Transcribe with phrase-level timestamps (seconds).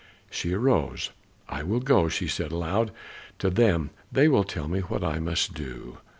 [0.31, 1.11] She arose.
[1.47, 2.89] "I will go," she said aloud,
[3.37, 5.99] "to them; they will tell me what I must do."